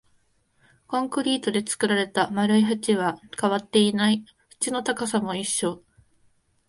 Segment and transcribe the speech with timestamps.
[0.87, 4.25] コンクリートで作られた丸い縁は変わっていない、
[4.59, 5.83] 縁の高さも一緒